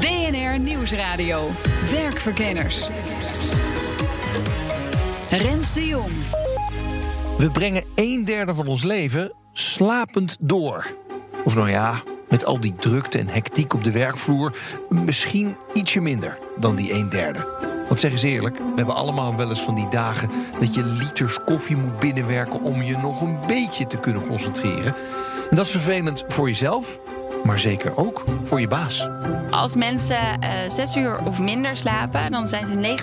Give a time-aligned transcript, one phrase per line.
[0.00, 1.50] BNR Nieuwsradio.
[1.90, 2.88] Werkverkenners.
[5.30, 6.12] Rens de Jong.
[7.38, 10.94] We brengen een derde van ons leven slapend door.
[11.44, 14.56] Of nou ja, met al die drukte en hectiek op de werkvloer,
[14.88, 17.46] misschien ietsje minder dan die een derde.
[17.88, 20.30] Want zeg eens eerlijk, we hebben allemaal wel eens van die dagen
[20.60, 24.94] dat je liters koffie moet binnenwerken om je nog een beetje te kunnen concentreren.
[25.50, 27.00] En dat is vervelend voor jezelf,
[27.44, 29.08] maar zeker ook voor je baas.
[29.50, 32.96] Als mensen eh, zes uur of minder slapen, dan zijn ze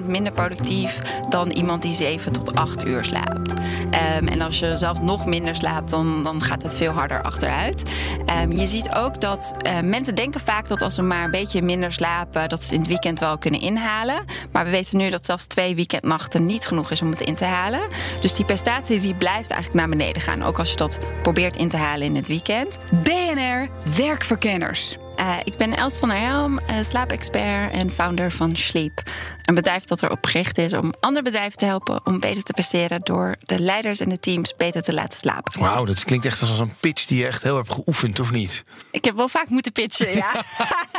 [0.00, 3.54] 19% minder productief dan iemand die 7 tot 8 uur slaapt.
[3.90, 7.82] Ehm, en als je zelf nog minder slaapt, dan, dan gaat het veel harder achteruit.
[8.26, 11.62] Ehm, je ziet ook dat eh, mensen denken vaak dat als ze maar een beetje
[11.62, 14.24] minder slapen, dat ze het in het weekend wel kunnen inhalen.
[14.52, 17.44] Maar we weten nu dat zelfs twee weekendnachten niet genoeg is om het in te
[17.44, 17.80] halen.
[18.20, 20.42] Dus die prestatie die blijft eigenlijk naar beneden gaan.
[20.42, 22.78] Ook als je dat probeert in te halen in het weekend.
[23.02, 24.96] BNR Werkverkenners.
[25.20, 29.02] Uh, ik ben Els van der Helm, uh, slaapexpert en founder van Sleep.
[29.44, 33.00] Een bedrijf dat erop gericht is om andere bedrijven te helpen om beter te presteren
[33.02, 35.60] door de leiders en de teams beter te laten slapen.
[35.60, 38.64] Wauw, dat klinkt echt als een pitch die je echt heel hebt geoefend, of niet?
[38.90, 40.44] Ik heb wel vaak moeten pitchen, ja.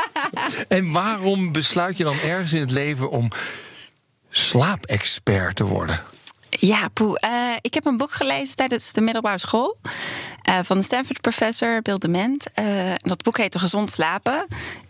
[0.67, 3.31] en waarom besluit je dan ergens in het leven om
[4.29, 5.99] slaapexpert te worden?
[6.59, 7.21] Ja, poe.
[7.25, 9.77] Uh, ik heb een boek gelezen tijdens de middelbare school.
[10.49, 12.45] Uh, van de Stanford-professor Bill Dement.
[12.59, 14.45] Uh, dat boek heette Gezond slapen.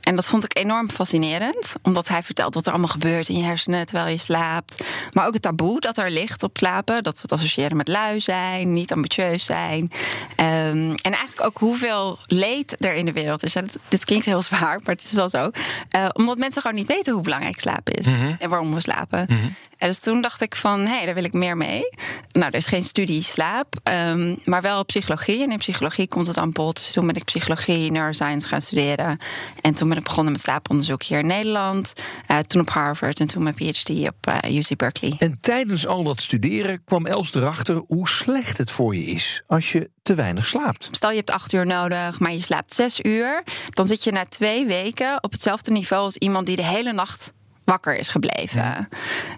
[0.07, 1.73] En dat vond ik enorm fascinerend.
[1.81, 4.83] Omdat hij vertelt wat er allemaal gebeurt in je hersenen terwijl je slaapt.
[5.13, 7.03] Maar ook het taboe dat er ligt op slapen.
[7.03, 9.81] Dat we het associëren met lui zijn, niet ambitieus zijn.
[9.81, 13.53] Um, en eigenlijk ook hoeveel leed er in de wereld is.
[13.53, 15.51] Dit, dit, klinkt heel zwaar, maar het is wel zo.
[15.95, 18.07] Uh, omdat mensen gewoon niet weten hoe belangrijk slapen is.
[18.07, 18.35] Mm -hmm.
[18.39, 19.25] En waarom we slapen.
[19.29, 19.55] Mm -hmm.
[19.77, 21.89] En dus toen dacht ik van, hé, hey, daar wil ik meer mee.
[22.31, 25.43] Nou, er is geen studie slaap, um, maar wel psychologie.
[25.43, 26.77] En in psychologie komt het aan bod.
[26.77, 29.19] Dus toen ben ik psychologie, neuroscience gaan studeren.
[29.61, 31.93] En toen ben ik begonnen met slaaponderzoek hier in Nederland.
[32.31, 35.15] Uh, toen op Harvard en toen mijn PhD op uh, UC Berkeley.
[35.19, 39.71] En tijdens al dat studeren kwam Els erachter hoe slecht het voor je is als
[39.71, 40.89] je te weinig slaapt.
[40.91, 43.43] Stel je hebt acht uur nodig, maar je slaapt zes uur.
[43.69, 47.33] Dan zit je na twee weken op hetzelfde niveau als iemand die de hele nacht
[47.67, 48.61] wakker is gebleven.
[48.61, 48.87] Ja.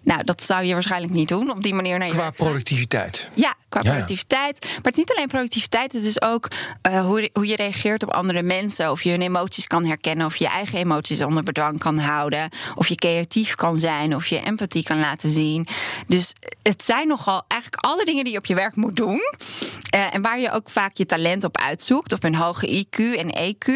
[0.04, 1.98] Nou, dat zou je waarschijnlijk niet doen op die manier.
[2.00, 3.30] Naar qua productiviteit.
[3.34, 4.66] Ja, qua ja, productiviteit.
[4.66, 6.48] Maar het is niet alleen productiviteit, het is ook
[6.90, 8.92] uh, hoe, hoe je reageert op andere mensen.
[8.92, 12.50] Of je hun emoties kan herkennen, of je eigen emoties onder bedwang kan houden.
[12.76, 15.68] Of je creatief kan zijn, of je empathie kan laten zien.
[16.08, 19.22] Dus het zijn nogal eigenlijk alle dingen die je op je werk moet doen.
[19.96, 23.54] Uh, en waar je ook vaak je talent op uitzoekt, op een hoge IQ en
[23.54, 23.72] EQ.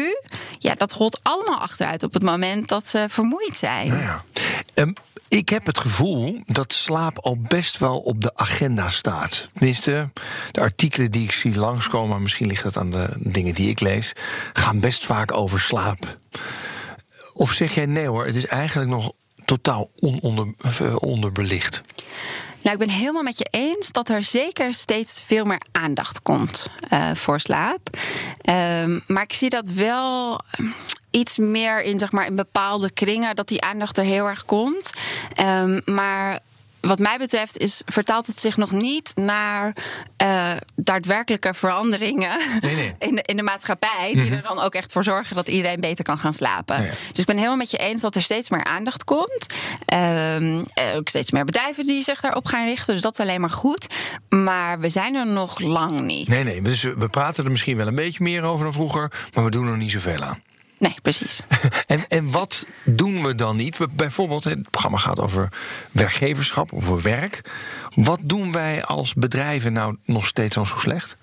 [0.58, 3.88] Ja, dat rolt allemaal achteruit op het moment dat ze vermoeid zijn.
[3.88, 4.24] Nou ja.
[4.74, 4.94] Um,
[5.28, 9.48] ik heb het gevoel dat slaap al best wel op de agenda staat.
[9.52, 10.10] Tenminste,
[10.50, 14.12] de artikelen die ik zie langskomen, misschien ligt dat aan de dingen die ik lees,
[14.52, 16.18] gaan best vaak over slaap.
[17.32, 19.12] Of zeg jij nee hoor, het is eigenlijk nog
[19.44, 20.54] totaal ononder,
[20.98, 21.80] onderbelicht?
[22.64, 26.66] Nou, ik ben helemaal met je eens dat er zeker steeds veel meer aandacht komt
[26.92, 27.80] uh, voor slaap.
[28.82, 30.40] Um, maar ik zie dat wel
[31.10, 34.92] iets meer in, zeg maar, in bepaalde kringen dat die aandacht er heel erg komt.
[35.40, 36.40] Um, maar
[36.86, 39.76] wat mij betreft is, vertaalt het zich nog niet naar
[40.22, 42.94] uh, daadwerkelijke veranderingen nee, nee.
[43.08, 44.10] In, de, in de maatschappij.
[44.12, 44.32] Die -hmm.
[44.32, 46.90] er dan ook echt voor zorgen dat iedereen beter kan gaan slapen.
[47.08, 49.46] Dus ik ben helemaal met je eens dat er steeds meer aandacht komt.
[49.94, 50.64] Um,
[50.96, 52.94] ook steeds meer bedrijven die zich daarop gaan richten.
[52.94, 53.94] Dus dat is alleen maar goed.
[54.28, 56.28] Maar we zijn er nog lang niet.
[56.28, 56.62] Nee, nee.
[56.62, 59.12] Dus we praten er misschien wel een beetje meer over dan vroeger.
[59.34, 60.42] Maar we doen er niet zoveel aan.
[60.84, 61.40] Nee, precies.
[61.86, 63.78] en, en wat doen we dan niet?
[63.90, 65.48] Bijvoorbeeld, het programma gaat over
[65.92, 67.40] werkgeverschap, over werk.
[67.94, 71.16] Wat doen wij als bedrijven nou nog steeds al zo slecht?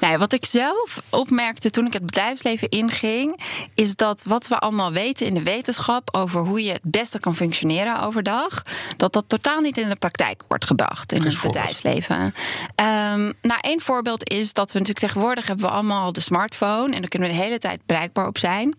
[0.00, 3.40] Nou, wat ik zelf opmerkte toen ik het bedrijfsleven inging,
[3.74, 7.36] is dat wat we allemaal weten in de wetenschap over hoe je het beste kan
[7.36, 8.62] functioneren overdag,
[8.96, 12.16] dat dat totaal niet in de praktijk wordt gebracht in het bedrijfsleven.
[12.20, 17.00] Um, nou, één voorbeeld is dat we natuurlijk tegenwoordig hebben we allemaal de smartphone en
[17.00, 18.74] daar kunnen we de hele tijd bereikbaar op zijn.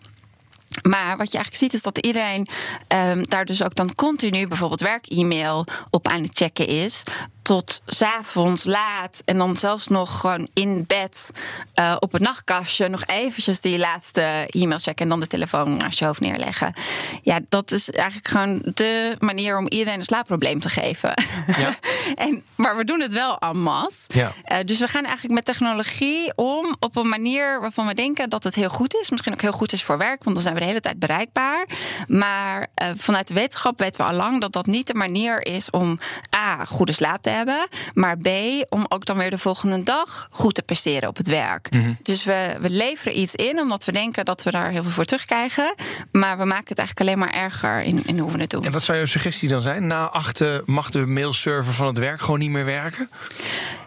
[0.84, 2.48] Maar wat je eigenlijk ziet is dat iedereen
[2.88, 7.04] ehm, daar dus ook dan continu bijvoorbeeld werk-e-mail op aan het checken is.
[7.42, 11.32] Tot s'avonds laat en dan zelfs nog gewoon in bed
[11.80, 16.00] uh, op het nachtkastje nog eventjes die laatste e-mail checken en dan de telefoon naast
[16.00, 16.74] je hoofd neerleggen.
[17.22, 21.14] Ja, dat is eigenlijk gewoon de manier om iedereen een slaapprobleem te geven.
[21.58, 21.78] Ja.
[22.16, 24.10] en, maar we doen het wel en masse.
[24.14, 24.34] Ja.
[24.52, 28.44] Uh, dus we gaan eigenlijk met technologie om op een manier waarvan we denken dat
[28.44, 29.10] het heel goed is.
[29.10, 31.68] Misschien ook heel goed is voor werk, want dan zijn we de hele tijd bereikbaar.
[32.08, 35.70] Maar uh, vanuit de wetenschap weten we al lang dat dat niet de manier is
[35.70, 36.00] om
[36.36, 37.68] A, goede slaap te hebben.
[37.94, 38.28] Maar B,
[38.70, 41.72] om ook dan weer de volgende dag goed te presteren op het werk.
[41.72, 41.98] Mm -hmm.
[42.02, 45.06] Dus we, we leveren iets in omdat we denken dat we daar heel veel voor
[45.06, 45.76] terugkrijgen.
[46.12, 48.66] Maar we maken het eigenlijk alleen maar erger in, in hoe we het doen.
[48.66, 49.88] En wat zou jouw suggestie dan zijn?
[49.88, 53.10] Na achten mag de mailserver van het werk gewoon niet meer werken?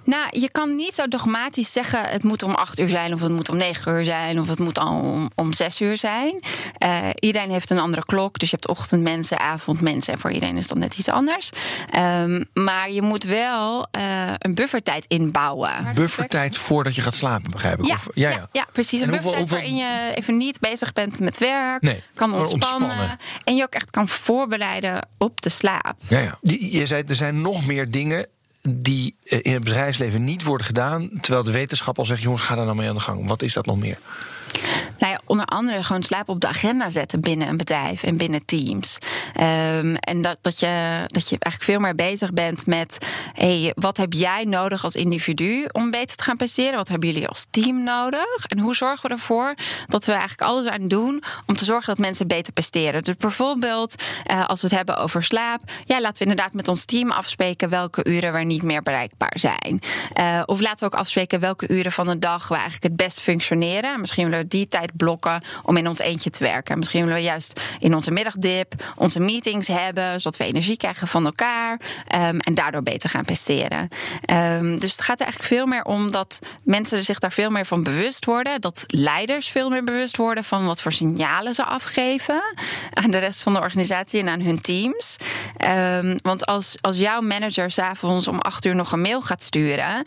[0.07, 3.33] Nou, je kan niet zo dogmatisch zeggen: het moet om acht uur zijn, of het
[3.33, 6.41] moet om negen uur zijn, of het moet al om, om zes uur zijn.
[6.85, 10.67] Uh, iedereen heeft een andere klok, dus je hebt ochtendmensen, avondmensen, en voor iedereen is
[10.67, 11.51] dat net iets anders.
[11.97, 15.95] Um, maar je moet wel uh, een buffertijd inbouwen.
[15.95, 17.85] Buffertijd voordat je gaat slapen, begrijp ik?
[17.85, 18.49] Ja, of, ja, ja.
[18.53, 19.01] ja precies.
[19.01, 19.57] Een buffertijd hoeveel...
[19.57, 23.75] waarin je even niet bezig bent met werk, nee, kan ontspannen, ontspannen, en je ook
[23.75, 25.95] echt kan voorbereiden op de slaap.
[26.09, 26.39] Ja, ja.
[26.41, 28.27] Je zei er zijn nog meer dingen
[28.69, 32.65] die in het bedrijfsleven niet worden gedaan, terwijl de wetenschap al zegt: jongens, ga daar
[32.65, 33.29] nou mee aan de gang.
[33.29, 33.99] Wat is dat nog meer?
[35.37, 38.99] Onder andere gewoon slaap op de agenda zetten binnen een bedrijf en binnen teams.
[39.41, 42.99] Um, en dat, dat, je, dat je eigenlijk veel meer bezig bent met:
[43.33, 46.75] hey, wat heb jij nodig als individu om beter te gaan presteren?
[46.77, 48.47] Wat hebben jullie als team nodig?
[48.47, 49.55] En hoe zorgen we ervoor
[49.87, 53.03] dat we eigenlijk alles aan doen om te zorgen dat mensen beter presteren?
[53.03, 56.85] Dus bijvoorbeeld, uh, als we het hebben over slaap, ja, laten we inderdaad met ons
[56.85, 59.81] team afspreken welke uren we niet meer bereikbaar zijn.
[60.21, 63.21] Uh, of laten we ook afspreken welke uren van de dag we eigenlijk het best
[63.21, 64.01] functioneren.
[64.01, 64.93] Misschien willen we die tijd
[65.63, 66.79] om in ons eentje te werken.
[66.79, 71.25] Misschien willen we juist in onze middagdip onze meetings hebben, zodat we energie krijgen van
[71.25, 71.81] elkaar
[72.15, 73.89] um, en daardoor beter gaan presteren.
[74.31, 77.67] Um, dus het gaat er eigenlijk veel meer om dat mensen zich daar veel meer
[77.67, 82.43] van bewust worden, dat leiders veel meer bewust worden van wat voor signalen ze afgeven
[82.93, 85.17] aan de rest van de organisatie en aan hun teams.
[85.65, 90.05] Um, want als, als jouw manager s'avonds om acht uur nog een mail gaat sturen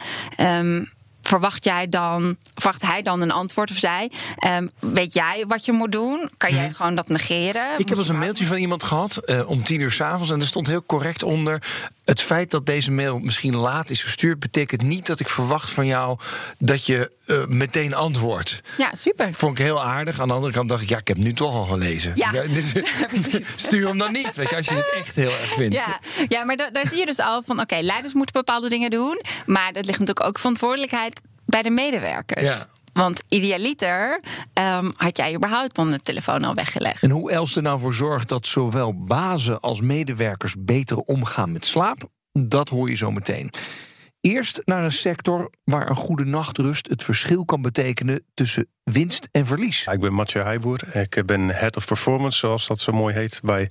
[1.29, 4.11] verwacht jij dan, verwacht hij dan een antwoord of zij?
[4.47, 6.29] Um, weet jij wat je moet doen?
[6.37, 7.79] Kan jij gewoon dat negeren?
[7.79, 10.47] Ik heb eens een mailtje van iemand gehad uh, om tien uur s'avonds en er
[10.47, 11.61] stond heel correct onder:
[12.09, 15.85] het feit dat deze mail misschien laat is verstuurd, betekent niet dat ik verwacht van
[15.85, 16.19] jou
[16.57, 18.61] dat je uh, meteen antwoordt.
[18.77, 19.33] Ja, super.
[19.33, 20.19] Vond ik heel aardig.
[20.19, 22.11] Aan de andere kant dacht ik, ja, ik heb nu toch al gelezen.
[22.15, 22.73] Ja, ja dus,
[23.65, 25.75] stuur hem dan niet, weet je, als je het echt heel erg vindt.
[25.75, 28.69] Ja, ja maar da daar zie je dus al van, oké, okay, leiders moeten bepaalde
[28.69, 32.45] dingen doen, maar dat ligt natuurlijk ook verantwoordelijkheid bij de medewerkers.
[32.45, 32.67] Ja.
[32.93, 34.19] Want idealiter
[34.53, 37.03] um, had jij überhaupt dan de telefoon al weggelegd.
[37.03, 41.65] En hoe Els er nou voor zorgt dat zowel bazen als medewerkers beter omgaan met
[41.65, 43.51] slaap, dat hoor je zo meteen.
[44.21, 49.45] Eerst naar een sector waar een goede nachtrust het verschil kan betekenen tussen winst en
[49.45, 49.87] verlies.
[49.91, 50.95] Ik ben Mathieu Heijboer.
[50.95, 53.69] Ik ben Head of Performance, zoals dat zo mooi heet, bij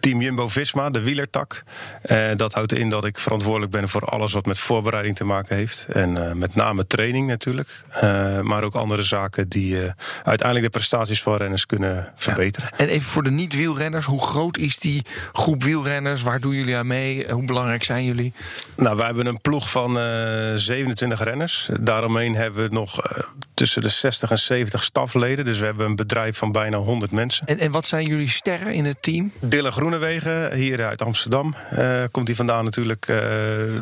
[0.00, 1.62] Team Jumbo-Visma, de wielertak.
[2.04, 5.56] Uh, dat houdt in dat ik verantwoordelijk ben voor alles wat met voorbereiding te maken
[5.56, 5.86] heeft.
[5.88, 7.84] En uh, met name training natuurlijk.
[7.94, 9.76] Uh, maar ook andere zaken die
[10.22, 12.68] uiteindelijk de prestaties van renners kunnen verbeteren.
[12.72, 12.78] Ja.
[12.78, 16.22] En even voor de niet-wielrenners, hoe groot is die groep wielrenners?
[16.22, 17.32] Waar doen jullie aan mee?
[17.32, 18.34] Hoe belangrijk zijn jullie?
[18.76, 19.98] Nou, wij hebben een ploeg van
[20.58, 21.68] 27 renners.
[21.80, 23.00] Daaromheen hebben we nog
[23.62, 25.44] tussen de 60 en 70 stafleden.
[25.44, 27.46] Dus we hebben een bedrijf van bijna 100 mensen.
[27.46, 29.32] En, en wat zijn jullie sterren in het team?
[29.40, 31.54] Dylan Groenewegen, hier uit Amsterdam.
[31.72, 33.08] Uh, komt hij vandaan natuurlijk.
[33.08, 33.18] Uh,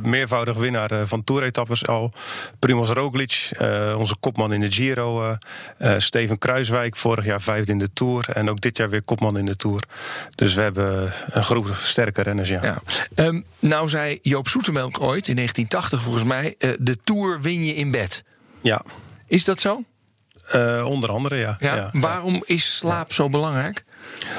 [0.03, 2.13] meervoudig winnaar uh, van toeretappes al.
[2.59, 3.51] Primoz Roglic,
[3.97, 5.37] onze kopman in de Giro.
[5.97, 8.29] Steven Kruiswijk, vorig jaar vijfde in de Tour.
[8.33, 9.83] En ook dit jaar weer kopman in de Tour.
[10.35, 12.61] Dus we hebben een groep sterke renners, ja.
[12.63, 12.83] ja.
[13.25, 16.55] Um, nou zei Joop Zoetemelk ooit, in 1980 volgens mij...
[16.79, 18.25] de Tour win je in bed.
[18.61, 18.83] Ja.
[19.31, 19.83] Is dat zo?
[20.55, 21.57] Uh, onder andere, ja.
[21.61, 23.85] ja, ja waarom is slaap zo belangrijk?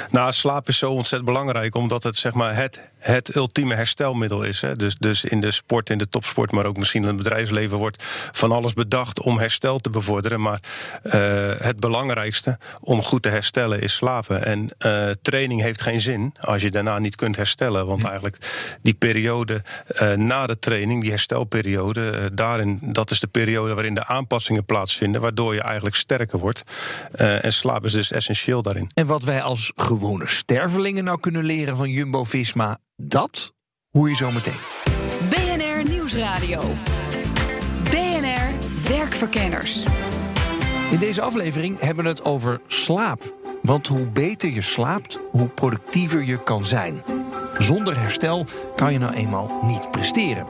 [0.10, 4.62] Nou, slaap is zo ontzettend belangrijk, omdat het zeg maar het, het ultieme herstelmiddel is.
[4.62, 4.76] Hè.
[4.76, 8.04] Dus, dus in de sport, in de topsport, maar ook misschien in het bedrijfsleven wordt
[8.32, 10.42] van alles bedacht om herstel te bevorderen.
[10.42, 10.60] Maar
[11.04, 11.14] uh,
[11.58, 14.46] het belangrijkste om goed te herstellen is slapen.
[14.46, 17.86] En uh, training heeft geen zin als je daarna niet kunt herstellen.
[17.86, 18.38] Want eigenlijk
[18.82, 19.62] die periode
[20.02, 25.22] uh, na de training, die herstelperiode, daarin, dat is de periode waarin de aanpassingen plaatsvinden,
[25.22, 26.64] waardoor je eigenlijk sterker wordt.
[27.12, 28.90] en slaap is dus essentieel daarin.
[28.94, 33.54] En wat wij als gewone stervelingen nou kunnen leren van Jumbo Visma, dat
[33.92, 34.60] hoor je zo meteen.
[35.30, 36.62] BNR Nieuwsradio.
[37.84, 38.50] BNR
[38.88, 39.84] Werkverkenners.
[40.92, 43.36] In deze aflevering hebben we het over slaap.
[43.62, 47.04] Want hoe beter je slaapt, hoe productiever je kan zijn.
[47.58, 50.48] Zonder herstel kan je nou eenmaal niet presteren.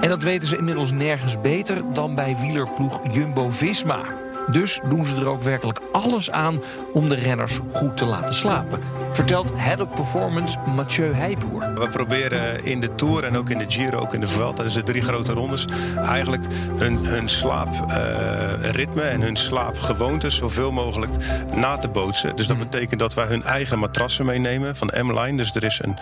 [0.00, 4.21] En dat weten ze inmiddels nergens beter dan bij wielerploeg Jumbo-Visma.
[4.50, 8.78] Dus doen ze er ook werkelijk alles aan om de renners goed te laten slapen.
[9.12, 11.74] Vertelt Head of Performance Mathieu Heijboer.
[11.74, 14.72] We proberen in de Tour en ook in de Giro, ook in de Vuelta, dus
[14.72, 15.64] de drie grote rondes,
[15.96, 16.44] eigenlijk
[16.76, 21.12] hun, hun slaapritme en hun slaapgewoontes zoveel mogelijk
[21.54, 22.36] na te bootsen.
[22.36, 25.36] Dus dat betekent dat wij hun eigen matrassen meenemen van M-Line.
[25.36, 25.96] Dus er is een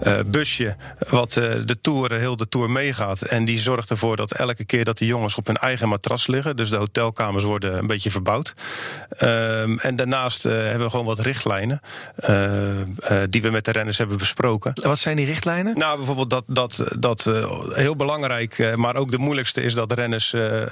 [0.00, 0.76] eh, busje
[1.08, 3.22] wat eh, de Tour, heel de Tour meegaat.
[3.22, 6.56] En die zorgt ervoor dat elke keer dat die jongens op hun eigen matras liggen,
[6.56, 8.54] dus de hotelkamers worden een beetje verbouwd.
[9.10, 11.80] Ehm, en daarnaast eh, hebben we gewoon wat richtlijnen
[12.16, 12.86] eh, eh,
[13.30, 14.72] die we met de renners hebben besproken.
[14.74, 15.78] Wat zijn die richtlijnen?
[15.78, 19.92] Nou, bijvoorbeeld dat, dat, dat eh, heel belangrijk, eh, maar ook de moeilijkste is dat
[19.92, 20.62] renners eh,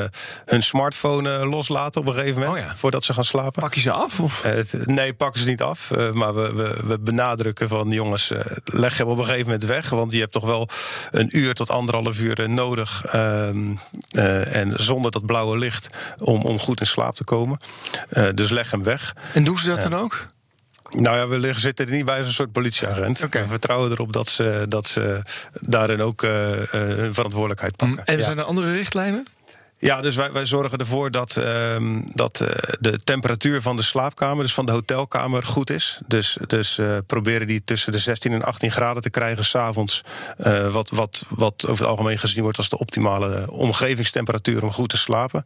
[0.00, 0.08] eh,
[0.44, 2.76] hun smartphone eh, loslaten op een gegeven moment Oh ja.
[2.76, 3.62] voordat ze gaan slapen.
[3.62, 4.20] Pak je ze af?
[4.20, 4.44] Of?
[4.44, 5.90] Eh, het- nee, pakken ze niet af.
[5.90, 9.64] eh, maar we, we, we benadrukken van jongens, eh, leg hem op een gegeven moment
[9.64, 9.90] weg.
[9.90, 10.68] Want je hebt toch wel
[11.10, 13.04] een uur tot anderhalf uur eh, nodig.
[13.04, 13.74] ehm,
[14.10, 15.86] eh, en zonder dat blauwe licht
[16.18, 17.58] om, om goed in slaap te komen.
[18.08, 19.14] Eh, dus leg hem weg.
[19.32, 20.26] En doen ze dat dan ook?
[20.90, 23.18] Nou ja, we liggen- zitten er niet bij als een soort politieagent.
[23.30, 25.22] We vertrouwen erop dat ze, dat ze
[25.60, 28.04] daarin ook eh, eh, hun verantwoordelijkheid pakken.
[28.04, 29.26] En zijn er andere richtlijnen?
[29.78, 32.48] Ja, dus wij, wij zorgen ervoor dat, ehm, dat eh,
[32.80, 36.00] de temperatuur van de slaapkamer, dus van de hotelkamer, goed is.
[36.06, 40.02] Dus, dus eh, proberen die tussen de 16 en 18 graden te krijgen s'avonds.
[40.38, 44.88] avonds, wat, wat, wat over het algemeen gezien wordt als de optimale omgevingstemperatuur om goed
[44.88, 45.44] te slapen.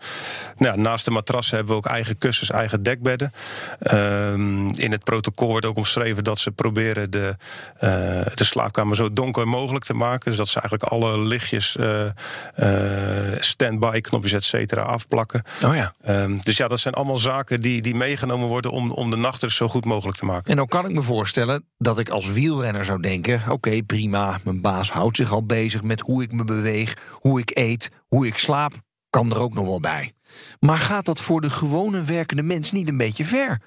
[0.57, 3.33] Nou, naast de matrassen hebben we ook eigen kussens, eigen dekbedden.
[3.81, 7.37] Ehm, in het protocol wordt ook omschreven dat ze proberen de,
[7.79, 7.91] eh,
[8.35, 10.29] de slaapkamer zo donker mogelijk te maken.
[10.29, 12.09] Dus dat ze eigenlijk alle lichtjes, eh
[12.55, 15.43] eh, stand-by knopjes, et cetera, afplakken.
[15.65, 15.95] Oh ja.
[16.01, 19.43] Ehm, dus ja, dat zijn allemaal zaken die, die meegenomen worden om, om de nacht
[19.43, 20.51] er zo goed mogelijk te maken.
[20.51, 24.61] En dan kan ik me voorstellen dat ik als wielrenner zou denken: oké, prima, mijn
[24.61, 28.39] baas houdt zich al bezig met hoe ik me beweeg, hoe ik eet, hoe ik
[28.39, 28.73] slaap.
[29.11, 30.13] Kan er ook nog wel bij.
[30.61, 33.61] Maar gaat dat voor de gewone werkende mens niet een beetje ver?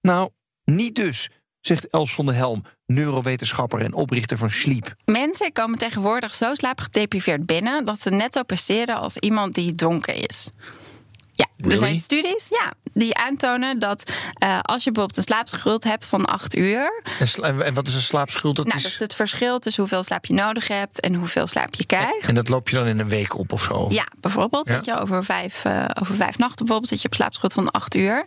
[0.00, 0.30] Nou,
[0.64, 1.30] niet dus,
[1.66, 4.94] zegt Els van der Helm, neurowetenschapper en oprichter van Sleep.
[5.04, 10.14] Mensen komen tegenwoordig zo slaapgedepriveerd binnen dat ze net zo presteren als iemand die dronken
[10.14, 10.50] is.
[11.36, 16.04] Ja, er zijn studies ja, die aantonen dat eh, als je bijvoorbeeld een slaapschuld hebt
[16.04, 17.02] van acht uur.
[17.40, 18.56] En, en wat is een slaapschuld?
[18.56, 18.82] Dat Nou, is...
[18.82, 22.28] dat is het verschil tussen hoeveel slaap je nodig hebt en hoeveel slaap je krijgt.
[22.28, 23.86] En dat loop je dan in een week op of zo?
[23.90, 24.68] Ja, bijvoorbeeld.
[24.68, 24.74] Ja.
[24.74, 27.94] Weet je, over, vijf, eh, over vijf nachten bijvoorbeeld zit je op slaapschuld van acht
[27.94, 28.26] uur.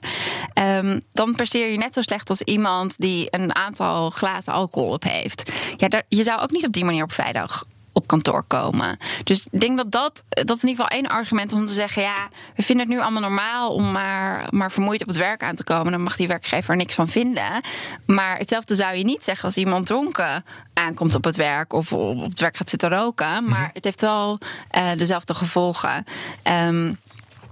[0.54, 5.04] Ehm, dan presteer je net zo slecht als iemand die een aantal glazen alcohol op
[5.04, 5.52] heeft.
[5.78, 7.64] Ja, daar, je zou ook niet op die manier op vrijdag
[7.94, 8.98] op kantoor komen.
[9.24, 12.02] Dus ik denk dat dat, dat is in ieder geval één argument om te zeggen...
[12.02, 15.56] ja, we vinden het nu allemaal normaal om maar, maar vermoeid op het werk aan
[15.56, 15.92] te komen.
[15.92, 17.62] Dan mag die werkgever er niks van vinden.
[18.06, 21.74] Maar hetzelfde zou je niet zeggen als iemand dronken aankomt op het werk...
[21.74, 23.46] of op het werk gaat zitten roken.
[23.46, 24.38] Maar het heeft wel
[24.70, 26.06] eh, dezelfde gevolgen.
[26.44, 26.94] Ehm,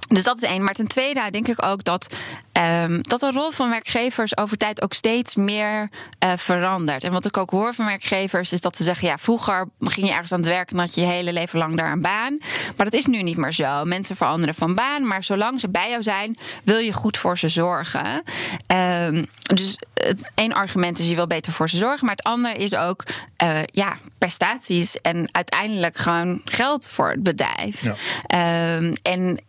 [0.08, 0.64] dus dat is één.
[0.64, 2.16] Maar ten tweede denk ik ook dat,
[2.52, 7.04] ehm, dat de rol van werkgevers over tijd ook steeds meer eh, verandert.
[7.04, 10.14] En wat ik ook hoor van werkgevers is dat ze zeggen: ja, vroeger ging je
[10.14, 12.38] ergens aan het werken en had je je hele leven lang daar een baan.
[12.76, 13.86] Maar dat is nu niet meer zo.
[13.86, 17.48] Mensen veranderen van baan, maar zolang ze bij jou zijn, wil je goed voor ze
[17.48, 18.24] zorgen.
[18.68, 22.56] Ehm, dus het één argument is je wil beter voor ze zorgen, maar het andere
[22.56, 23.04] is ook
[23.38, 27.84] eh, ja, prestaties en uiteindelijk gewoon geld voor het bedrijf.
[27.84, 27.96] Ja.
[28.28, 29.40] Ehm, en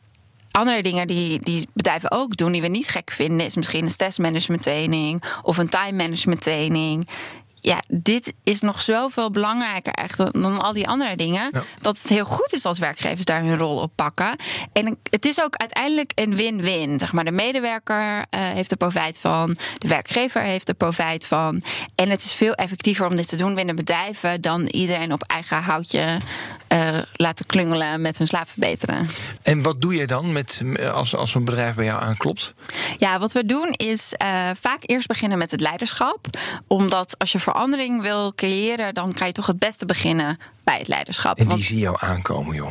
[0.51, 3.91] andere dingen die, die bedrijven ook doen, die we niet gek vinden, is misschien een
[3.91, 7.09] stressmanagement training of een time management training.
[7.61, 11.51] Ja, dit is nog zoveel belangrijker eigenlijk dan, dan al die andere dingen.
[11.53, 11.63] Ja.
[11.81, 14.37] Dat het heel goed is als werkgevers daar hun rol op pakken.
[14.73, 16.99] En het is ook uiteindelijk een win-win.
[16.99, 19.57] Zeg maar, de medewerker eh, heeft er profijt van.
[19.79, 21.63] De werkgever heeft er profijt van.
[21.95, 25.63] En het is veel effectiever om dit te doen binnen bedrijven dan iedereen op eigen
[25.63, 26.19] houtje
[26.69, 29.07] eh, laten klungelen met hun slaap verbeteren.
[29.43, 32.53] En wat doe je dan met, als, als een bedrijf bij jou aanklopt?
[32.99, 36.27] Ja, wat we doen is eh, vaak eerst beginnen met het leiderschap.
[36.67, 40.89] Omdat als je verandering wil creëren, dan kan je toch het beste beginnen bij het
[40.89, 41.37] leiderschap.
[41.37, 42.71] En die Want- zie jou aankomen, joh.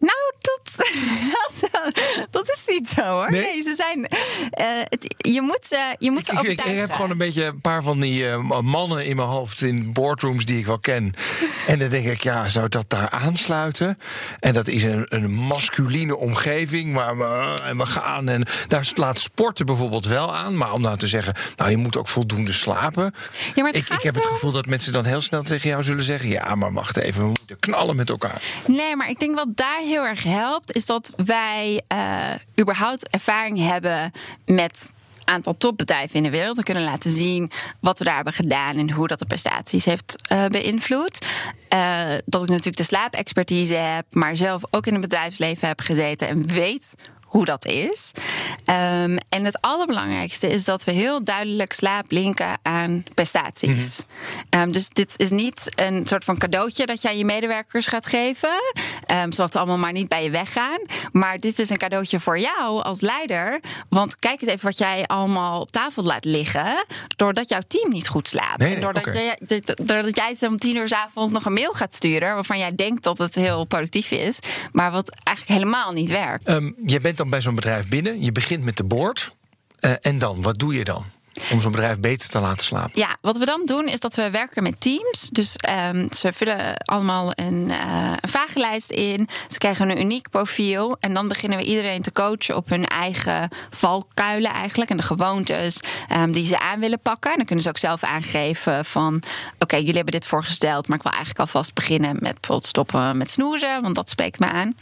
[0.00, 0.86] Nou, dat,
[1.72, 3.30] dat, dat is niet zo hoor.
[3.30, 3.40] Nee?
[3.40, 4.06] Nee, ze zijn.
[4.50, 7.60] eh, het, je moet, ze je moet ze Ik, ik, heb gewoon een beetje een
[7.60, 11.14] paar van die eh, mannen in mijn hoofd in boardrooms die ik wel ken.
[11.66, 13.98] En dan denk ik, ja, zou dat daar aansluiten?
[14.38, 18.28] En dat is een, een masculine omgeving waar we, en we gaan.
[18.28, 20.56] En daar slaat sporten bijvoorbeeld wel aan.
[20.56, 23.14] Maar om nou te zeggen, nou, je moet ook voldoende slapen.
[23.54, 26.04] Ja, maar ik, ik heb het gevoel dat mensen dan heel snel tegen jou zullen
[26.04, 28.42] zeggen: ja, maar wacht even, knallen met elkaar.
[28.66, 33.58] Nee, maar ik denk wat daar heel erg helpt, is dat wij eh, überhaupt ervaring
[33.58, 34.12] hebben
[34.44, 34.90] met
[35.30, 36.56] aantal topbedrijven in de wereld.
[36.56, 40.14] We kunnen laten zien wat we daar hebben gedaan en hoe dat de prestaties heeft
[40.32, 41.26] uh, beïnvloed.
[41.74, 46.28] Uh, dat ik natuurlijk de slaapexpertise heb, maar zelf ook in het bedrijfsleven heb gezeten
[46.28, 46.94] en weet
[47.30, 48.10] hoe dat is.
[48.56, 53.98] Um, en het allerbelangrijkste is dat we heel duidelijk slaap linken aan prestaties.
[53.98, 54.08] Mm
[54.60, 58.62] um, dus dit is niet een soort van cadeautje dat aan je medewerkers gaat geven,
[59.06, 60.78] um, zodat ze allemaal maar niet bij je weggaan.
[61.12, 63.60] Maar dit is een cadeautje voor jou als leider.
[63.88, 66.84] Want kijk eens even wat jij allemaal op tafel laat liggen,
[67.16, 68.58] doordat jouw team niet goed slaapt.
[68.58, 69.36] Nee, nee, en doordat, okay.
[69.46, 72.58] jij, doordat jij ze om tien uur s avonds nog een mail gaat sturen, waarvan
[72.58, 74.38] jij denkt dat het heel productief is,
[74.72, 76.52] maar wat eigenlijk helemaal niet werkt.
[76.86, 78.22] Je bent dan bij zo'n bedrijf binnen.
[78.22, 79.34] Je begint met de board.
[79.80, 81.04] Uh, en dan, wat doe je dan?
[81.52, 82.90] Om zo'n bedrijf beter te laten slapen.
[82.94, 85.28] Ja, wat we dan doen is dat we werken met teams.
[85.32, 85.56] Dus
[85.92, 89.28] um, ze vullen allemaal een, uh, een vragenlijst in.
[89.48, 90.96] Ze krijgen een uniek profiel.
[91.00, 94.90] En dan beginnen we iedereen te coachen op hun eigen valkuilen eigenlijk.
[94.90, 95.80] En de gewoontes
[96.16, 97.30] um, die ze aan willen pakken.
[97.30, 99.22] En dan kunnen ze ook zelf aangeven van...
[99.58, 100.88] oké, jullie hebben dit voorgesteld...
[100.88, 103.82] maar ik wil eigenlijk alvast beginnen met bijvoorbeeld stoppen met snoezen.
[103.82, 104.74] Want dat spreekt me aan.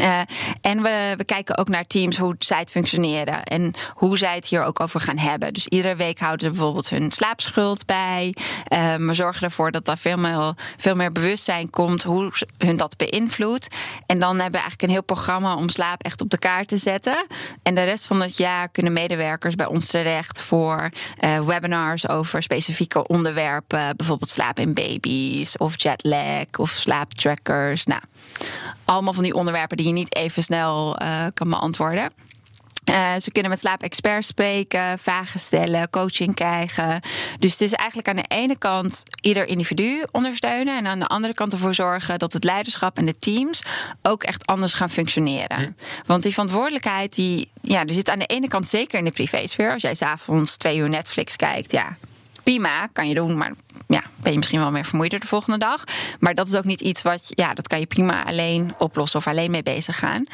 [0.00, 0.20] Uh,
[0.60, 4.46] en we, we kijken ook naar teams hoe zij het functioneren en hoe zij het
[4.46, 5.52] hier ook over gaan hebben.
[5.52, 8.34] Dus iedere week houden ze bijvoorbeeld hun slaapschuld bij.
[8.72, 12.96] Uh, we zorgen ervoor dat daar veel meer, veel meer bewustzijn komt hoe hun dat
[12.96, 13.68] beïnvloedt.
[14.06, 16.76] En dan hebben we eigenlijk een heel programma om slaap echt op de kaart te
[16.76, 17.26] zetten.
[17.62, 20.90] En de rest van het jaar kunnen medewerkers bij ons terecht voor
[21.24, 23.96] uh, webinars over specifieke onderwerpen.
[23.96, 27.84] Bijvoorbeeld slaap in baby's of jetlag of slaaptrackers.
[27.84, 28.00] Nou,
[28.84, 32.12] allemaal van die onderwerpen die je niet even snel uh, kan beantwoorden.
[32.90, 37.00] Uh, ze kunnen met slaapexperts spreken, vragen stellen, coaching krijgen.
[37.38, 40.76] Dus het is eigenlijk aan de ene kant ieder individu ondersteunen.
[40.76, 43.62] En aan de andere kant ervoor zorgen dat het leiderschap en de teams
[44.02, 45.58] ook echt anders gaan functioneren.
[45.58, 45.70] Hm.
[46.06, 49.72] Want die verantwoordelijkheid, die, ja, er zit aan de ene kant zeker in de privésfeer.
[49.72, 51.96] Als jij s'avonds twee uur Netflix kijkt, ja,
[52.42, 53.52] prima, kan je doen, maar
[54.22, 55.84] ben je misschien wel meer vermoeider de volgende dag.
[56.18, 59.26] Maar dat is ook niet iets wat, ja, dat kan je prima alleen oplossen of
[59.26, 60.26] alleen mee bezig gaan.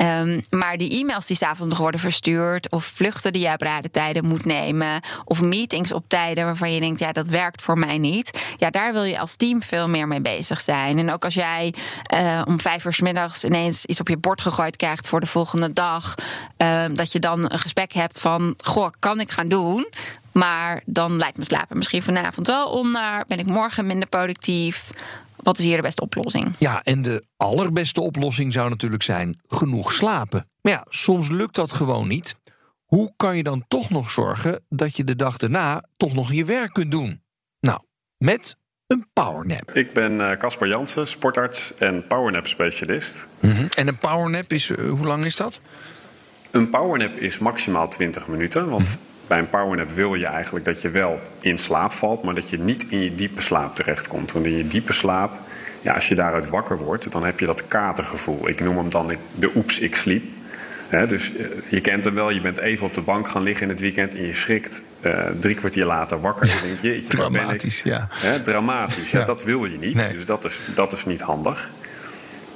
[0.00, 3.90] Um, maar die e-mails die s'avonds nog worden verstuurd, of vluchten die je op rare
[3.90, 7.98] tijden moet nemen, of meetings op tijden waarvan je denkt, ja, dat werkt voor mij
[7.98, 8.42] niet.
[8.56, 10.98] Ja, daar wil je als team veel meer mee bezig zijn.
[10.98, 11.74] En ook als jij
[12.14, 15.26] uh, om vijf uur s middags ineens iets op je bord gegooid krijgt voor de
[15.26, 16.14] volgende dag,
[16.58, 19.86] uh, dat je dan een gesprek hebt van, goh, kan ik gaan doen?
[20.32, 23.24] Maar dan lijkt me slapen misschien vanavond wel onder.
[23.26, 24.90] Ben ik morgen minder productief?
[25.36, 26.52] Wat is hier de beste oplossing?
[26.58, 30.46] Ja, en de allerbeste oplossing zou natuurlijk zijn genoeg slapen.
[30.60, 32.36] Maar ja, soms lukt dat gewoon niet.
[32.84, 36.44] Hoe kan je dan toch nog zorgen dat je de dag daarna toch nog je
[36.44, 37.22] werk kunt doen?
[37.60, 37.80] Nou,
[38.16, 39.70] met een powernap.
[39.70, 43.26] Ik ben Caspar uh, Jansen, sportarts en powernap specialist.
[43.40, 43.68] Mm -hmm.
[43.74, 45.60] En een powernap is, uh, hoe lang is dat?
[46.50, 48.98] Een powernap is maximaal 20 minuten, want...
[49.32, 52.58] Bij een powernap wil je eigenlijk dat je wel in slaap valt, maar dat je
[52.58, 54.32] niet in je diepe slaap terechtkomt.
[54.32, 55.32] Want in je diepe slaap,
[55.80, 58.48] ja, als je daaruit wakker wordt, dan heb je dat katergevoel.
[58.48, 60.24] Ik noem hem dan de oeps, ik sliep.
[60.88, 61.32] He, dus
[61.68, 64.14] je kent hem wel, je bent even op de bank gaan liggen in het weekend
[64.14, 66.48] en je schrikt uh, drie kwartier later wakker.
[66.48, 68.08] En denk je, dramatisch, ja.
[68.10, 69.18] He, dramatisch, ja.
[69.18, 69.24] ja.
[69.24, 69.94] dat wil je niet.
[69.94, 70.12] Nee.
[70.12, 71.70] Dus dat is, dat is niet handig.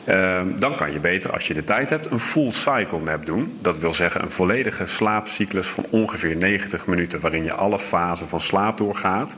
[0.09, 3.59] Uh, dan kan je beter, als je de tijd hebt, een full cycle nap doen.
[3.61, 8.41] Dat wil zeggen een volledige slaapcyclus van ongeveer 90 minuten, waarin je alle fasen van
[8.41, 9.37] slaap doorgaat.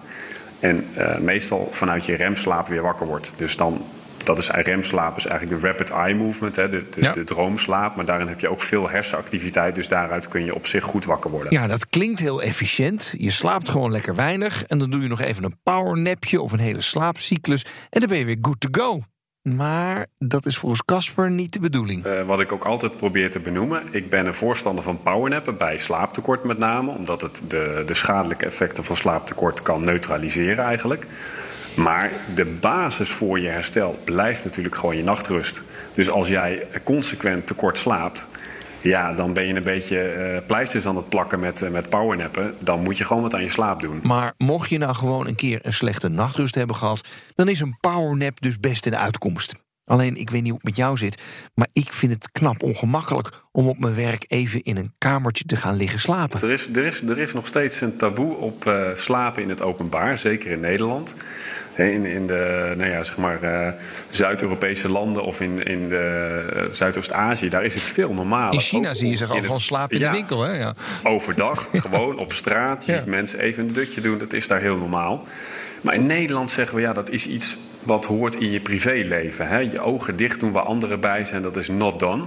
[0.60, 3.34] En uh, meestal vanuit je remslaap weer wakker wordt.
[3.36, 3.84] Dus dan,
[4.24, 7.12] dat is remslaap is eigenlijk de rapid eye movement, hè, de, de, ja.
[7.12, 7.96] de droomslaap.
[7.96, 11.30] Maar daarin heb je ook veel hersenactiviteit, dus daaruit kun je op zich goed wakker
[11.30, 11.52] worden.
[11.52, 13.14] Ja, dat klinkt heel efficiënt.
[13.18, 16.58] Je slaapt gewoon lekker weinig en dan doe je nog even een powernapje of een
[16.58, 17.64] hele slaapcyclus.
[17.90, 19.02] En dan ben je weer good to go.
[19.56, 22.06] Maar dat is volgens Casper niet de bedoeling.
[22.06, 23.82] Uh, wat ik ook altijd probeer te benoemen.
[23.90, 26.90] Ik ben een voorstander van powernappen bij slaaptekort met name.
[26.90, 31.06] Omdat het de, de schadelijke effecten van slaaptekort kan neutraliseren eigenlijk.
[31.76, 35.62] Maar de basis voor je herstel blijft natuurlijk gewoon je nachtrust.
[35.94, 38.28] Dus als jij consequent tekort slaapt
[38.80, 42.54] ja, dan ben je een beetje uh, pleisters aan het plakken met, uh, met powernappen.
[42.64, 44.00] Dan moet je gewoon wat aan je slaap doen.
[44.02, 47.08] Maar mocht je nou gewoon een keer een slechte nachtrust hebben gehad...
[47.34, 49.54] dan is een powernap dus best een uitkomst.
[49.88, 51.22] Alleen, ik weet niet hoe het met jou zit...
[51.54, 55.56] maar ik vind het knap ongemakkelijk om op mijn werk even in een kamertje te
[55.56, 56.40] gaan liggen slapen.
[56.42, 59.62] Er is, er is, er is nog steeds een taboe op uh, slapen in het
[59.62, 61.14] openbaar, zeker in Nederland.
[61.76, 63.68] In, in de nou ja, zeg maar, uh,
[64.10, 68.52] Zuid-Europese landen of in, in de, uh, Zuidoost-Azië, daar is het veel normaler.
[68.52, 70.42] In China zie je zich al van slapen in ja, de winkel.
[70.42, 70.52] Hè?
[70.52, 70.74] Ja.
[71.02, 72.84] Overdag, gewoon op straat.
[72.84, 72.98] Je Ja.
[72.98, 75.26] ziet mensen even een dutje doen, dat is daar heel normaal.
[75.80, 77.56] Maar in Nederland zeggen we, ja, dat is iets
[77.88, 79.48] wat hoort in je privéleven.
[79.48, 79.58] Hè?
[79.58, 82.24] Je ogen dicht doen waar anderen bij zijn, dat is not done.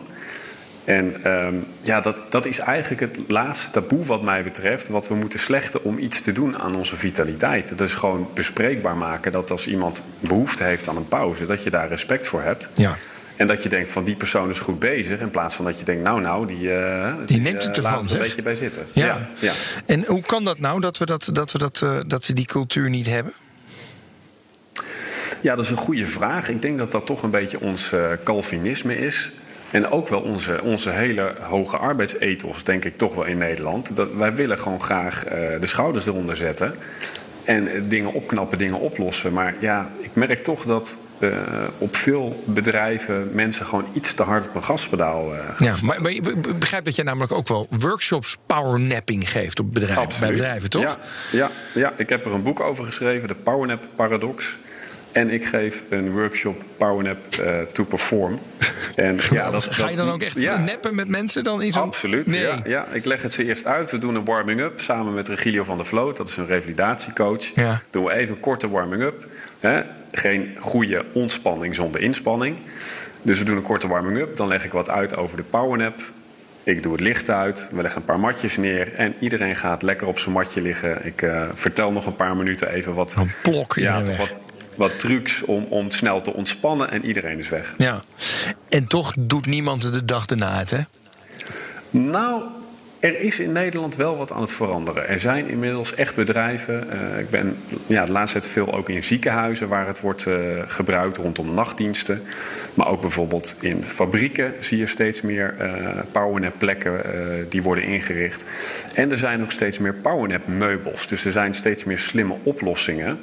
[0.83, 4.87] En ehm, ja, dat, dat is eigenlijk het laatste taboe wat mij betreft...
[4.87, 7.69] wat we moeten slechten om iets te doen aan onze vitaliteit.
[7.69, 11.45] Dat is gewoon bespreekbaar maken dat als iemand behoefte heeft aan een pauze...
[11.45, 12.69] dat je daar respect voor hebt.
[12.73, 12.95] Ja.
[13.35, 15.19] En dat je denkt van die persoon is goed bezig.
[15.19, 17.85] In plaats van dat je denkt, nou nou, die, uh, die, die neemt het uh,
[17.85, 18.05] ervan.
[18.05, 18.87] er een beetje bij zitten.
[18.91, 19.05] Ja.
[19.05, 19.53] Ja, ja.
[19.85, 22.45] En hoe kan dat nou dat we, dat, dat, we dat, uh, dat we die
[22.45, 23.33] cultuur niet hebben?
[25.41, 26.49] Ja, dat is een goede vraag.
[26.49, 29.31] Ik denk dat dat toch een beetje ons Calvinisme is.
[29.71, 33.95] En ook wel onze, onze hele hoge arbeidsethos, denk ik toch wel in Nederland.
[33.95, 35.23] Dat wij willen gewoon graag
[35.59, 36.75] de schouders eronder zetten.
[37.43, 39.33] En dingen opknappen, dingen oplossen.
[39.33, 41.37] Maar ja, ik merk toch dat uh,
[41.77, 46.11] op veel bedrijven mensen gewoon iets te hard op een gaspedaal gaan Ja, maar, maar
[46.11, 50.81] je begrijpt dat jij namelijk ook wel workshops powernapping geeft op bedrijven, bij bedrijven, toch?
[50.81, 50.97] Ja,
[51.31, 54.57] ja, ja, ik heb er een boek over geschreven, de Powernap Paradox.
[55.11, 58.39] En ik geef een workshop Powernap uh, to Perform.
[58.95, 60.57] En, ja, dat, Ga je dan ook echt ja.
[60.57, 61.81] neppen met mensen dan in zo'n...
[61.81, 62.41] Absoluut, nee.
[62.41, 62.85] ja, ja.
[62.85, 63.91] Ik leg het ze eerst uit.
[63.91, 66.17] We doen een warming-up samen met Regilio van der Vloot.
[66.17, 67.43] Dat is een revalidatiecoach.
[67.55, 67.81] Ja.
[67.89, 69.27] Doen we even een korte warming-up.
[70.11, 72.57] Geen goede ontspanning zonder inspanning.
[73.21, 74.35] Dus we doen een korte warming-up.
[74.35, 75.99] Dan leg ik wat uit over de powernap.
[76.63, 77.69] Ik doe het licht uit.
[77.71, 78.93] We leggen een paar matjes neer.
[78.93, 81.05] En iedereen gaat lekker op zijn matje liggen.
[81.05, 83.15] Ik uh, vertel nog een paar minuten even wat...
[83.17, 84.31] Een plok ja, wat,
[84.75, 86.91] wat trucs om, om snel te ontspannen.
[86.91, 87.73] En iedereen is weg.
[87.77, 88.03] Ja.
[88.69, 90.79] En toch doet niemand de dag erna het, hè?
[91.89, 92.43] Nou,
[93.01, 95.07] er is in Nederland wel wat aan het veranderen.
[95.07, 96.87] Er zijn inmiddels echt bedrijven.
[96.93, 97.57] Uh, ik ben
[97.87, 100.35] ja, de laatste tijd veel ook in ziekenhuizen waar het wordt uh,
[100.67, 102.21] gebruikt rondom nachtdiensten.
[102.73, 107.01] Maar ook bijvoorbeeld in fabrieken zie je steeds meer uh, powernap plekken
[107.49, 108.45] die worden ingericht.
[108.93, 111.07] En er zijn ook steeds meer powernap meubels.
[111.07, 113.19] Dus er zijn steeds meer slimme oplossingen.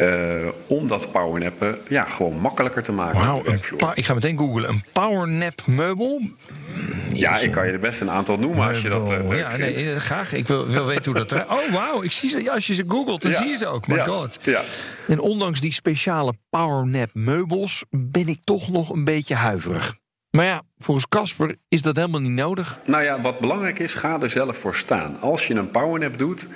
[0.00, 3.26] Uh, om dat powernappen ja, gewoon makkelijker te maken.
[3.26, 4.68] Wow, ik ga meteen googlen.
[4.68, 6.22] Een powernap meubel?
[7.12, 10.00] Ja, ik kan je er best een aantal noemen als je dat uh, Ja, nee,
[10.00, 10.32] graag.
[10.32, 11.48] Ik wil, wil weten hoe dat eruit...
[11.48, 12.02] Oh, wauw.
[12.02, 12.50] Ik zie ze.
[12.50, 13.36] Als je ze googelt, dan ja.
[13.36, 13.86] zie je ze ook.
[13.86, 14.04] My ja.
[14.04, 14.38] god.
[14.42, 14.62] Ja.
[15.08, 17.84] En ondanks die speciale powernap meubels...
[17.90, 19.98] ben ik toch nog een beetje huiverig.
[20.30, 22.78] Maar ja, volgens Casper is dat helemaal niet nodig.
[22.86, 25.20] Nou ja, wat belangrijk is, ga er zelf voor staan.
[25.20, 26.48] Als je een powernap doet...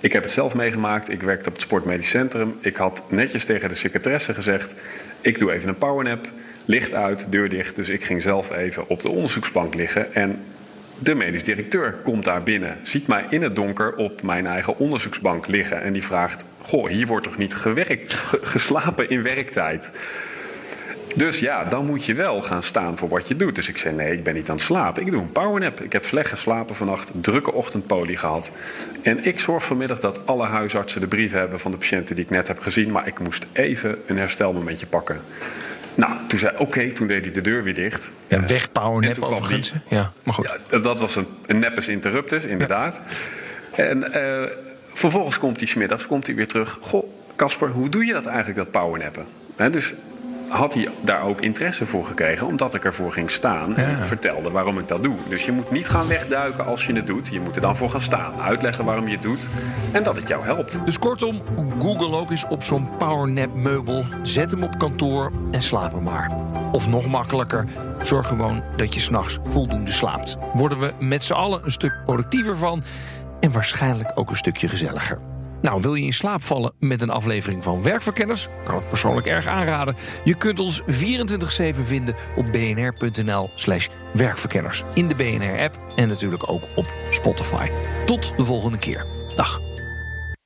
[0.00, 1.10] Ik heb het zelf meegemaakt.
[1.10, 2.58] Ik werkte op het Sportmedisch Centrum.
[2.60, 4.74] Ik had netjes tegen de secretaresse gezegd...
[5.20, 6.30] ik doe even een powernap,
[6.64, 7.76] licht uit, deur dicht.
[7.76, 10.14] Dus ik ging zelf even op de onderzoeksbank liggen...
[10.14, 10.42] en
[10.98, 15.46] de medisch directeur komt daar binnen, ziet mij in het donker op mijn eigen onderzoeksbank
[15.46, 15.82] liggen...
[15.82, 19.90] en die vraagt, goh, hier wordt toch niet gewerkt, geslapen in werktijd...
[21.18, 23.54] Dus ja, dan moet je wel gaan staan voor wat je doet.
[23.54, 25.02] Dus ik zei: nee, ik ben niet aan het slapen.
[25.02, 25.80] Ik doe een powernap.
[25.80, 28.52] Ik heb slecht geslapen vannacht, drukke ochtendpolie gehad.
[29.02, 32.30] En ik zorg vanmiddag dat alle huisartsen de brieven hebben van de patiënten die ik
[32.30, 32.90] net heb gezien.
[32.90, 35.20] Maar ik moest even een herstelmomentje pakken.
[35.94, 38.12] Nou, toen zei oké, okay, toen deed hij de deur weer dicht.
[38.26, 39.72] Ja, weg powernap overigens.
[39.72, 40.58] Die, ja, maar goed.
[40.70, 43.00] Ja, dat was een, een nepes interruptus, inderdaad.
[43.76, 43.82] Ja.
[43.82, 44.50] En uh,
[44.92, 46.78] vervolgens komt hij smiddags komt hij weer terug.
[46.80, 49.26] Goh, Casper, hoe doe je dat eigenlijk, dat powernappen?
[49.56, 49.94] He, dus
[50.48, 54.02] had hij daar ook interesse voor gekregen, omdat ik ervoor ging staan en Ja.
[54.02, 55.14] vertelde waarom ik dat doe.
[55.28, 57.28] Dus je moet niet gaan wegduiken als je het doet.
[57.28, 59.48] Je moet er dan voor gaan staan, uitleggen waarom je het doet
[59.92, 60.80] en dat het jou helpt.
[60.84, 61.42] Dus kortom,
[61.78, 64.04] Google ook eens op zo'n powernap meubel.
[64.22, 66.30] Zet hem op kantoor en slaap er maar.
[66.72, 67.64] Of nog makkelijker,
[68.02, 70.36] zorg gewoon dat je s'nachts voldoende slaapt.
[70.54, 72.82] Worden we met z'n allen een stuk productiever van
[73.40, 75.18] en waarschijnlijk ook een stukje gezelliger.
[75.62, 78.48] Nou, wil je in slaap vallen met een aflevering van Werkverkenners?
[78.64, 79.96] Kan het persoonlijk erg aanraden.
[80.24, 80.84] Je kunt ons 24-7
[81.70, 84.82] vinden op bnr.nl slash werkverkenners.
[84.94, 87.70] In de BNR-app en natuurlijk ook op Spotify.
[88.06, 89.06] Tot de volgende keer.
[89.36, 89.60] Dag.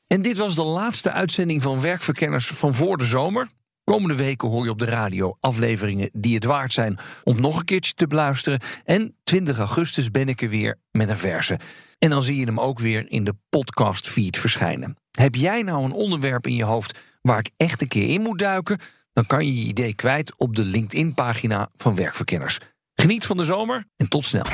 [0.06, 3.46] En dit was de laatste uitzending van Werkverkenners van voor de zomer.
[3.84, 7.64] Komende weken hoor je op de radio afleveringen die het waard zijn om nog een
[7.64, 8.60] keertje te beluisteren.
[8.84, 11.58] En 20 augustus ben ik er weer met een verse.
[11.98, 14.96] En dan zie je hem ook weer in de podcastfeed verschijnen.
[15.10, 18.38] Heb jij nou een onderwerp in je hoofd waar ik echt een keer in moet
[18.38, 18.78] duiken?
[19.12, 22.58] Dan kan je je idee kwijt op de LinkedIn-pagina van Werkverkenners.
[22.94, 24.44] Geniet van de zomer en tot snel.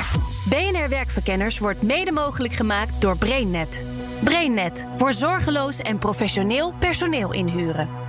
[0.49, 3.83] BNR Werkverkenners wordt mede mogelijk gemaakt door BrainNet.
[4.23, 8.08] BrainNet voor zorgeloos en professioneel personeel inhuren.